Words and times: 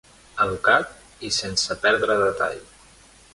Educat 0.45 0.95
i 1.29 1.31
sense 1.35 1.77
perdre 1.85 2.17
detall. 2.25 2.59